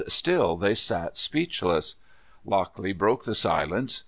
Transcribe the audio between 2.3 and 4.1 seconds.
Lockley broke the silence.